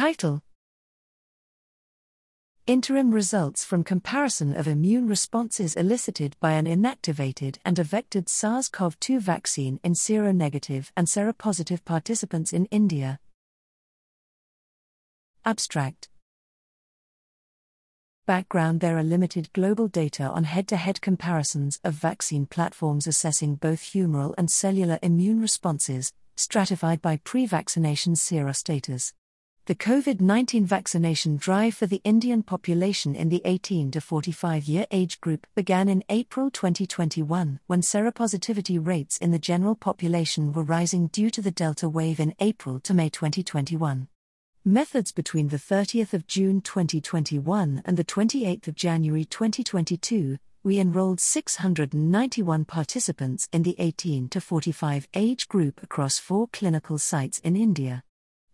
Title 0.00 0.40
Interim 2.66 3.10
results 3.10 3.66
from 3.66 3.84
comparison 3.84 4.56
of 4.56 4.66
immune 4.66 5.06
responses 5.06 5.76
elicited 5.76 6.36
by 6.40 6.52
an 6.52 6.64
inactivated 6.64 7.58
and 7.66 7.78
a 7.78 7.84
vectored 7.84 8.26
SARS 8.26 8.70
CoV 8.70 8.98
2 8.98 9.20
vaccine 9.20 9.78
in 9.84 9.92
seronegative 9.92 10.90
and 10.96 11.06
seropositive 11.06 11.84
participants 11.84 12.54
in 12.54 12.64
India. 12.70 13.20
Abstract 15.44 16.08
Background 18.24 18.80
There 18.80 18.96
are 18.96 19.02
limited 19.02 19.52
global 19.52 19.86
data 19.86 20.24
on 20.24 20.44
head 20.44 20.66
to 20.68 20.78
head 20.78 21.02
comparisons 21.02 21.78
of 21.84 21.92
vaccine 21.92 22.46
platforms 22.46 23.06
assessing 23.06 23.56
both 23.56 23.82
humoral 23.82 24.32
and 24.38 24.50
cellular 24.50 24.98
immune 25.02 25.42
responses, 25.42 26.14
stratified 26.36 27.02
by 27.02 27.18
pre 27.22 27.44
vaccination 27.44 28.14
serostatus. 28.14 29.12
The 29.70 29.76
COVID 29.76 30.20
19 30.20 30.66
vaccination 30.66 31.36
drive 31.36 31.74
for 31.74 31.86
the 31.86 32.00
Indian 32.02 32.42
population 32.42 33.14
in 33.14 33.28
the 33.28 33.40
18 33.44 33.92
to 33.92 34.00
45 34.00 34.64
year 34.64 34.84
age 34.90 35.20
group 35.20 35.46
began 35.54 35.88
in 35.88 36.02
April 36.08 36.50
2021 36.50 37.60
when 37.68 37.80
seropositivity 37.80 38.84
rates 38.84 39.16
in 39.18 39.30
the 39.30 39.38
general 39.38 39.76
population 39.76 40.52
were 40.52 40.64
rising 40.64 41.06
due 41.06 41.30
to 41.30 41.40
the 41.40 41.52
Delta 41.52 41.88
wave 41.88 42.18
in 42.18 42.34
April 42.40 42.80
to 42.80 42.92
May 42.92 43.10
2021. 43.10 44.08
Methods 44.64 45.12
between 45.12 45.50
the 45.50 45.56
30th 45.56 46.14
of 46.14 46.26
June 46.26 46.60
2021 46.60 47.82
and 47.84 47.96
the 47.96 48.04
28th 48.04 48.66
of 48.66 48.74
January 48.74 49.24
2022, 49.24 50.36
we 50.64 50.80
enrolled 50.80 51.20
691 51.20 52.64
participants 52.64 53.48
in 53.52 53.62
the 53.62 53.76
18 53.78 54.30
to 54.30 54.40
45 54.40 55.06
age 55.14 55.46
group 55.46 55.80
across 55.80 56.18
four 56.18 56.48
clinical 56.48 56.98
sites 56.98 57.38
in 57.44 57.54
India. 57.54 58.02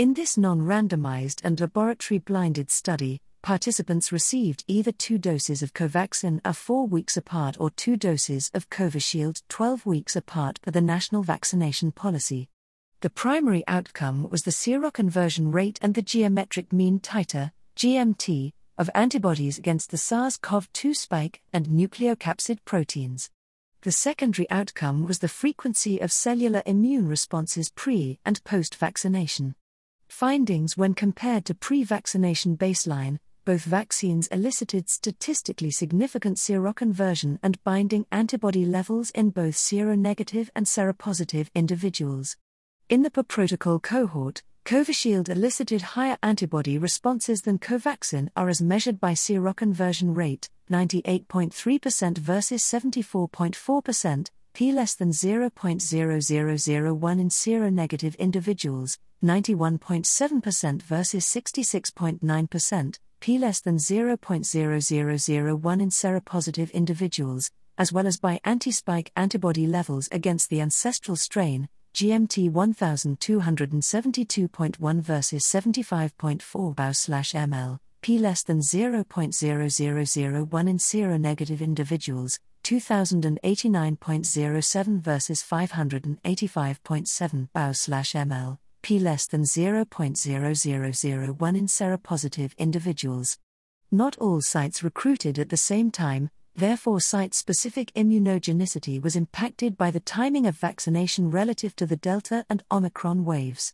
In 0.00 0.14
this 0.14 0.38
non 0.38 0.60
randomized 0.60 1.42
and 1.44 1.60
laboratory 1.60 2.16
blinded 2.16 2.70
study, 2.70 3.20
participants 3.42 4.10
received 4.10 4.64
either 4.66 4.92
two 4.92 5.18
doses 5.18 5.62
of 5.62 5.74
Covaxin 5.74 6.40
a 6.42 6.54
4 6.54 6.86
weeks 6.86 7.18
apart 7.18 7.58
or 7.60 7.68
two 7.68 7.98
doses 7.98 8.50
of 8.54 8.70
Covishield 8.70 9.42
12 9.50 9.84
weeks 9.84 10.16
apart 10.16 10.58
per 10.62 10.70
the 10.70 10.80
national 10.80 11.22
vaccination 11.22 11.92
policy. 11.92 12.48
The 13.02 13.10
primary 13.10 13.62
outcome 13.68 14.30
was 14.30 14.44
the 14.44 14.52
seroconversion 14.52 15.52
rate 15.52 15.78
and 15.82 15.94
the 15.94 16.00
geometric 16.00 16.72
mean 16.72 16.98
titer, 17.00 17.52
GMT, 17.76 18.54
of 18.78 18.88
antibodies 18.94 19.58
against 19.58 19.90
the 19.90 19.98
SARS 19.98 20.38
CoV 20.38 20.72
2 20.72 20.94
spike 20.94 21.42
and 21.52 21.66
nucleocapsid 21.66 22.60
proteins. 22.64 23.28
The 23.82 23.92
secondary 23.92 24.48
outcome 24.48 25.06
was 25.06 25.18
the 25.18 25.28
frequency 25.28 25.98
of 25.98 26.10
cellular 26.10 26.62
immune 26.64 27.06
responses 27.06 27.68
pre 27.68 28.18
and 28.24 28.42
post 28.44 28.76
vaccination. 28.76 29.56
Findings 30.10 30.76
when 30.76 30.92
compared 30.92 31.44
to 31.46 31.54
pre 31.54 31.84
vaccination 31.84 32.56
baseline, 32.56 33.18
both 33.44 33.62
vaccines 33.62 34.26
elicited 34.26 34.90
statistically 34.90 35.70
significant 35.70 36.36
seroconversion 36.36 37.38
and 37.42 37.62
binding 37.64 38.04
antibody 38.12 38.66
levels 38.66 39.10
in 39.10 39.30
both 39.30 39.54
seronegative 39.54 40.50
and 40.54 40.66
seropositive 40.66 41.48
individuals. 41.54 42.36
In 42.88 43.02
the 43.02 43.10
per 43.10 43.22
protocol 43.22 43.78
cohort, 43.78 44.42
Covishield 44.66 45.30
elicited 45.30 45.82
higher 45.82 46.18
antibody 46.22 46.76
responses 46.76 47.42
than 47.42 47.58
Covaxin 47.58 48.28
are 48.36 48.48
as 48.48 48.60
measured 48.60 49.00
by 49.00 49.12
seroconversion 49.12 50.14
rate, 50.14 50.50
98.3% 50.70 52.18
versus 52.18 52.62
74.4%, 52.62 54.30
p 54.52 54.72
less 54.72 54.94
than 54.94 55.10
0.0001 55.10 57.20
in 57.20 57.28
seronegative 57.28 58.18
individuals, 58.18 58.98
91.7% 59.22 60.82
versus 60.82 61.24
66.9%, 61.24 62.98
p 63.20 63.38
less 63.38 63.60
than 63.60 63.76
0.0001 63.76 65.80
in 65.80 65.90
seropositive 65.90 66.72
individuals, 66.72 67.52
as 67.78 67.92
well 67.92 68.06
as 68.06 68.18
by 68.18 68.40
anti-spike 68.44 69.12
antibody 69.16 69.66
levels 69.66 70.08
against 70.12 70.50
the 70.50 70.60
ancestral 70.60 71.16
strain, 71.16 71.68
GMT 71.94 72.50
1272.1 72.50 75.00
versus 75.00 75.44
75.4 75.44 76.74
BAU/ml, 76.74 77.78
p 78.00 78.18
less 78.18 78.42
than 78.42 78.60
0.0001 78.60 80.68
in 80.68 80.78
seronegative 80.78 81.60
individuals, 81.60 82.40
2089.07 82.64 85.00
versus 85.00 85.42
585.7 85.42 87.48
BAU/ml, 87.52 88.58
p 88.82 88.98
less 88.98 89.26
than 89.26 89.42
0.0001 89.42 91.56
in 91.56 91.66
seropositive 91.66 92.56
individuals. 92.58 93.38
Not 93.90 94.16
all 94.18 94.40
sites 94.40 94.82
recruited 94.82 95.38
at 95.38 95.48
the 95.48 95.56
same 95.56 95.90
time, 95.90 96.30
Therefore, 96.56 97.00
site 97.00 97.32
specific 97.32 97.92
immunogenicity 97.94 99.00
was 99.00 99.16
impacted 99.16 99.78
by 99.78 99.90
the 99.90 100.00
timing 100.00 100.46
of 100.46 100.56
vaccination 100.56 101.30
relative 101.30 101.74
to 101.76 101.86
the 101.86 101.96
Delta 101.96 102.44
and 102.50 102.62
Omicron 102.70 103.24
waves. 103.24 103.72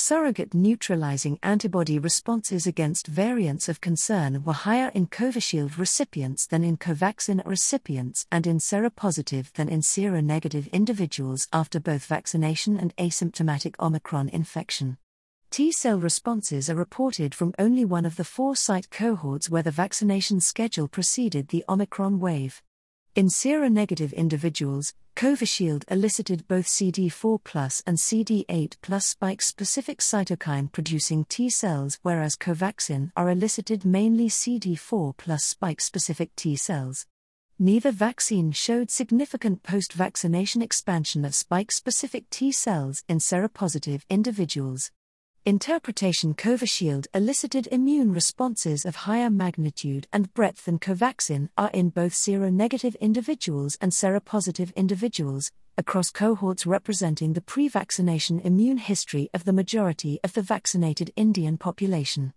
Surrogate 0.00 0.54
neutralizing 0.54 1.40
antibody 1.42 1.98
responses 1.98 2.68
against 2.68 3.08
variants 3.08 3.68
of 3.68 3.80
concern 3.80 4.44
were 4.44 4.52
higher 4.52 4.92
in 4.94 5.08
Covishield 5.08 5.76
recipients 5.76 6.46
than 6.46 6.62
in 6.62 6.76
Covaxin 6.76 7.44
recipients 7.44 8.24
and 8.30 8.46
in 8.46 8.58
seropositive 8.58 9.52
than 9.54 9.68
in 9.68 9.80
seronegative 9.80 10.70
individuals 10.70 11.48
after 11.52 11.80
both 11.80 12.06
vaccination 12.06 12.78
and 12.78 12.94
asymptomatic 12.94 13.74
Omicron 13.80 14.28
infection. 14.28 14.98
T 15.50 15.72
cell 15.72 15.98
responses 15.98 16.70
are 16.70 16.76
reported 16.76 17.34
from 17.34 17.52
only 17.58 17.84
one 17.84 18.06
of 18.06 18.14
the 18.14 18.24
four 18.24 18.54
site 18.54 18.90
cohorts 18.90 19.50
where 19.50 19.64
the 19.64 19.72
vaccination 19.72 20.40
schedule 20.40 20.86
preceded 20.86 21.48
the 21.48 21.64
Omicron 21.68 22.20
wave. 22.20 22.62
In 23.18 23.26
seronegative 23.26 24.14
individuals, 24.14 24.94
Covishield 25.16 25.82
elicited 25.90 26.46
both 26.46 26.66
CD4 26.66 27.42
plus 27.42 27.82
and 27.84 27.96
CD8 27.98 29.02
spike 29.02 29.42
specific 29.42 29.98
cytokine 29.98 30.70
producing 30.70 31.24
T 31.24 31.50
cells, 31.50 31.98
whereas 32.02 32.36
Covaxin 32.36 33.10
are 33.16 33.28
elicited 33.28 33.84
mainly 33.84 34.28
CD4 34.28 35.40
spike 35.40 35.80
specific 35.80 36.36
T 36.36 36.54
cells. 36.54 37.06
Neither 37.58 37.90
vaccine 37.90 38.52
showed 38.52 38.88
significant 38.88 39.64
post 39.64 39.94
vaccination 39.94 40.62
expansion 40.62 41.24
of 41.24 41.34
spike 41.34 41.72
specific 41.72 42.30
T 42.30 42.52
cells 42.52 43.02
in 43.08 43.18
seropositive 43.18 44.02
individuals. 44.08 44.92
Interpretation 45.46 46.34
Covishield 46.34 47.06
elicited 47.14 47.68
immune 47.68 48.12
responses 48.12 48.84
of 48.84 48.96
higher 48.96 49.30
magnitude 49.30 50.06
and 50.12 50.32
breadth 50.34 50.66
than 50.66 50.78
Covaxin 50.78 51.48
are 51.56 51.70
in 51.70 51.88
both 51.88 52.12
seronegative 52.12 52.98
individuals 53.00 53.78
and 53.80 53.92
seropositive 53.92 54.74
individuals, 54.74 55.50
across 55.78 56.10
cohorts 56.10 56.66
representing 56.66 57.32
the 57.32 57.40
pre 57.40 57.68
vaccination 57.68 58.40
immune 58.40 58.78
history 58.78 59.30
of 59.32 59.44
the 59.44 59.52
majority 59.52 60.20
of 60.22 60.34
the 60.34 60.42
vaccinated 60.42 61.12
Indian 61.16 61.56
population. 61.56 62.34